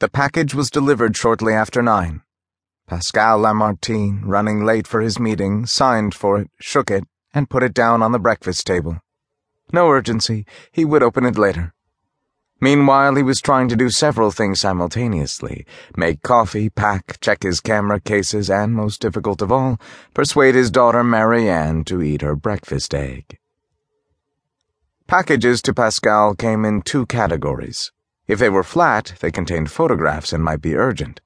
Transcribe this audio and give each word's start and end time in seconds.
The 0.00 0.08
package 0.08 0.54
was 0.54 0.70
delivered 0.70 1.14
shortly 1.14 1.52
after 1.52 1.82
nine. 1.82 2.22
Pascal 2.86 3.40
Lamartine, 3.40 4.22
running 4.24 4.64
late 4.64 4.86
for 4.86 5.02
his 5.02 5.20
meeting, 5.20 5.66
signed 5.66 6.14
for 6.14 6.40
it, 6.40 6.50
shook 6.58 6.90
it, 6.90 7.04
and 7.34 7.50
put 7.50 7.62
it 7.62 7.74
down 7.74 8.00
on 8.02 8.10
the 8.10 8.18
breakfast 8.18 8.66
table. 8.66 9.02
No 9.74 9.90
urgency, 9.90 10.46
he 10.72 10.86
would 10.86 11.02
open 11.02 11.26
it 11.26 11.36
later. 11.36 11.74
Meanwhile, 12.62 13.16
he 13.16 13.22
was 13.22 13.42
trying 13.42 13.68
to 13.68 13.76
do 13.76 13.90
several 13.90 14.30
things 14.30 14.62
simultaneously 14.62 15.66
make 15.94 16.22
coffee, 16.22 16.70
pack, 16.70 17.20
check 17.20 17.42
his 17.42 17.60
camera 17.60 18.00
cases, 18.00 18.48
and, 18.48 18.72
most 18.72 19.02
difficult 19.02 19.42
of 19.42 19.52
all, 19.52 19.78
persuade 20.14 20.54
his 20.54 20.70
daughter 20.70 21.04
Marianne 21.04 21.84
to 21.84 22.00
eat 22.00 22.22
her 22.22 22.34
breakfast 22.34 22.94
egg. 22.94 23.38
Packages 25.06 25.60
to 25.60 25.74
Pascal 25.74 26.34
came 26.34 26.64
in 26.64 26.80
two 26.80 27.04
categories. 27.04 27.92
If 28.30 28.38
they 28.38 28.48
were 28.48 28.62
flat, 28.62 29.14
they 29.18 29.32
contained 29.32 29.72
photographs 29.72 30.32
and 30.32 30.44
might 30.44 30.62
be 30.62 30.76
urgent. 30.76 31.20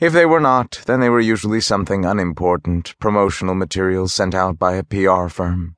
If 0.00 0.12
they 0.12 0.26
were 0.26 0.40
not, 0.40 0.82
then 0.84 0.98
they 0.98 1.08
were 1.08 1.20
usually 1.20 1.60
something 1.60 2.04
unimportant, 2.04 2.98
promotional 2.98 3.54
material 3.54 4.08
sent 4.08 4.34
out 4.34 4.58
by 4.58 4.74
a 4.74 4.82
PR 4.82 5.28
firm. 5.28 5.76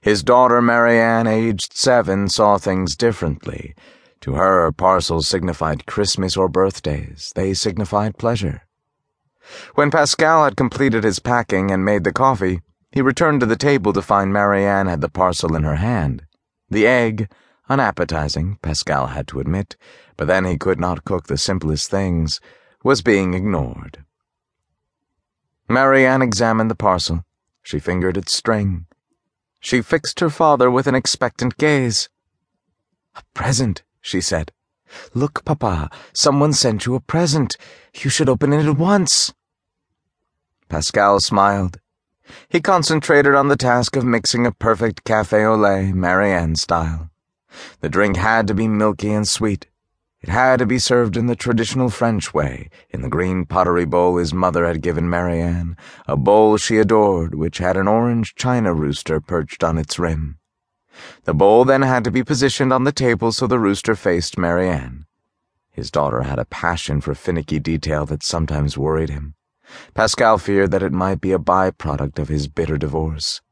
His 0.00 0.22
daughter 0.22 0.62
Marianne, 0.62 1.26
aged 1.26 1.76
seven, 1.76 2.30
saw 2.30 2.56
things 2.56 2.96
differently. 2.96 3.74
To 4.22 4.32
her, 4.36 4.72
parcels 4.72 5.28
signified 5.28 5.84
Christmas 5.84 6.38
or 6.38 6.48
birthdays. 6.48 7.34
They 7.34 7.52
signified 7.52 8.16
pleasure. 8.16 8.62
When 9.74 9.90
Pascal 9.90 10.44
had 10.44 10.56
completed 10.56 11.04
his 11.04 11.18
packing 11.18 11.70
and 11.70 11.84
made 11.84 12.04
the 12.04 12.14
coffee, 12.14 12.62
he 12.92 13.02
returned 13.02 13.40
to 13.40 13.46
the 13.46 13.56
table 13.56 13.92
to 13.92 14.00
find 14.00 14.32
Marianne 14.32 14.86
had 14.86 15.02
the 15.02 15.10
parcel 15.10 15.54
in 15.54 15.64
her 15.64 15.76
hand. 15.76 16.22
The 16.70 16.86
egg, 16.86 17.28
unappetizing, 17.68 18.58
Pascal 18.62 19.08
had 19.08 19.28
to 19.28 19.40
admit, 19.40 19.76
but 20.16 20.26
then 20.26 20.44
he 20.44 20.56
could 20.56 20.80
not 20.80 21.04
cook 21.04 21.26
the 21.26 21.38
simplest 21.38 21.90
things 21.90 22.40
was 22.82 23.02
being 23.02 23.34
ignored. 23.34 24.04
Marianne 25.68 26.22
examined 26.22 26.70
the 26.70 26.76
parcel. 26.76 27.24
She 27.62 27.80
fingered 27.80 28.16
its 28.16 28.32
string. 28.32 28.86
She 29.58 29.82
fixed 29.82 30.20
her 30.20 30.30
father 30.30 30.70
with 30.70 30.86
an 30.86 30.94
expectant 30.94 31.56
gaze. 31.56 32.08
A 33.16 33.22
present, 33.34 33.82
she 34.00 34.20
said. 34.20 34.52
Look, 35.14 35.44
Papa, 35.44 35.90
someone 36.12 36.52
sent 36.52 36.86
you 36.86 36.94
a 36.94 37.00
present. 37.00 37.56
You 37.94 38.08
should 38.08 38.28
open 38.28 38.52
it 38.52 38.64
at 38.64 38.78
once. 38.78 39.34
Pascal 40.68 41.18
smiled. 41.18 41.80
He 42.48 42.60
concentrated 42.60 43.34
on 43.34 43.48
the 43.48 43.56
task 43.56 43.96
of 43.96 44.04
mixing 44.04 44.46
a 44.46 44.52
perfect 44.52 45.04
cafe 45.04 45.44
au 45.44 45.56
lait, 45.56 45.92
Marianne 45.92 46.54
style. 46.54 47.10
The 47.80 47.88
drink 47.88 48.16
had 48.16 48.46
to 48.48 48.54
be 48.54 48.68
milky 48.68 49.12
and 49.12 49.26
sweet. 49.26 49.66
It 50.20 50.30
had 50.30 50.58
to 50.58 50.66
be 50.66 50.78
served 50.78 51.16
in 51.16 51.26
the 51.26 51.36
traditional 51.36 51.90
French 51.90 52.34
way, 52.34 52.70
in 52.90 53.02
the 53.02 53.08
green 53.08 53.44
pottery 53.44 53.84
bowl 53.84 54.16
his 54.16 54.34
mother 54.34 54.66
had 54.66 54.82
given 54.82 55.08
Marianne, 55.08 55.76
a 56.08 56.16
bowl 56.16 56.56
she 56.56 56.78
adored, 56.78 57.34
which 57.34 57.58
had 57.58 57.76
an 57.76 57.86
orange 57.86 58.34
china 58.34 58.74
rooster 58.74 59.20
perched 59.20 59.62
on 59.62 59.78
its 59.78 59.98
rim. 59.98 60.38
The 61.24 61.34
bowl 61.34 61.64
then 61.64 61.82
had 61.82 62.02
to 62.04 62.10
be 62.10 62.24
positioned 62.24 62.72
on 62.72 62.84
the 62.84 62.92
table 62.92 63.30
so 63.30 63.46
the 63.46 63.58
rooster 63.58 63.94
faced 63.94 64.38
Marianne. 64.38 65.06
His 65.70 65.90
daughter 65.90 66.22
had 66.22 66.38
a 66.38 66.46
passion 66.46 67.00
for 67.00 67.14
finicky 67.14 67.58
detail 67.58 68.06
that 68.06 68.22
sometimes 68.22 68.78
worried 68.78 69.10
him. 69.10 69.34
Pascal 69.94 70.38
feared 70.38 70.70
that 70.70 70.82
it 70.82 70.92
might 70.92 71.20
be 71.20 71.32
a 71.32 71.38
byproduct 71.38 72.18
of 72.18 72.28
his 72.28 72.48
bitter 72.48 72.78
divorce. 72.78 73.42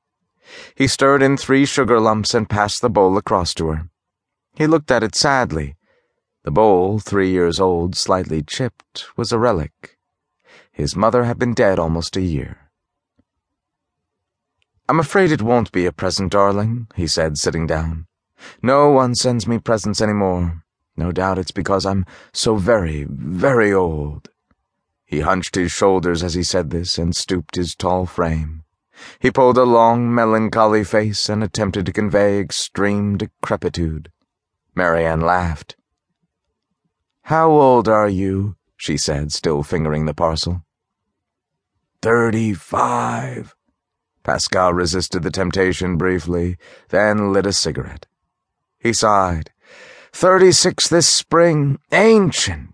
He 0.74 0.86
stirred 0.86 1.22
in 1.22 1.36
three 1.36 1.66
sugar 1.66 2.00
lumps 2.00 2.34
and 2.34 2.48
passed 2.48 2.80
the 2.80 2.90
bowl 2.90 3.16
across 3.16 3.54
to 3.54 3.68
her. 3.68 3.90
He 4.54 4.66
looked 4.66 4.90
at 4.90 5.02
it 5.02 5.14
sadly 5.14 5.76
the 6.44 6.50
bowl, 6.50 6.98
three 6.98 7.30
years 7.30 7.58
old, 7.58 7.96
slightly 7.96 8.42
chipped, 8.42 9.06
was 9.16 9.32
a 9.32 9.38
relic. 9.38 9.96
His 10.70 10.94
mother 10.94 11.24
had 11.24 11.38
been 11.38 11.54
dead 11.54 11.78
almost 11.78 12.18
a 12.18 12.20
year. 12.20 12.70
I'm 14.86 15.00
afraid 15.00 15.32
it 15.32 15.40
won't 15.40 15.72
be 15.72 15.86
a 15.86 15.92
present, 15.92 16.32
darling, 16.32 16.88
he 16.94 17.06
said, 17.06 17.38
sitting 17.38 17.66
down. 17.66 18.08
No 18.60 18.90
one 18.90 19.14
sends 19.14 19.48
me 19.48 19.58
presents 19.58 20.02
any 20.02 20.12
more. 20.12 20.64
No 20.98 21.12
doubt 21.12 21.38
it's 21.38 21.50
because 21.50 21.86
I'm 21.86 22.04
so 22.34 22.56
very, 22.56 23.06
very 23.08 23.72
old. 23.72 24.28
He 25.06 25.20
hunched 25.20 25.54
his 25.54 25.72
shoulders 25.72 26.22
as 26.22 26.34
he 26.34 26.42
said 26.42 26.68
this 26.68 26.98
and 26.98 27.16
stooped 27.16 27.56
his 27.56 27.74
tall 27.74 28.04
frame. 28.04 28.64
He 29.18 29.30
pulled 29.30 29.56
a 29.56 29.64
long, 29.64 30.14
melancholy 30.14 30.84
face 30.84 31.30
and 31.30 31.42
attempted 31.42 31.86
to 31.86 31.92
convey 31.92 32.38
extreme 32.38 33.16
decrepitude. 33.16 34.10
Marianne 34.74 35.20
laughed. 35.20 35.76
How 37.22 37.50
old 37.50 37.88
are 37.88 38.08
you? 38.08 38.56
she 38.76 38.96
said, 38.96 39.32
still 39.32 39.62
fingering 39.62 40.06
the 40.06 40.14
parcel. 40.14 40.62
Thirty-five. 42.02 43.54
Pascal 44.22 44.74
resisted 44.74 45.22
the 45.22 45.30
temptation 45.30 45.96
briefly, 45.96 46.56
then 46.90 47.32
lit 47.32 47.46
a 47.46 47.52
cigarette. 47.52 48.06
He 48.78 48.92
sighed. 48.92 49.50
Thirty-six 50.12 50.88
this 50.88 51.08
spring. 51.08 51.78
Ancient. 51.92 52.73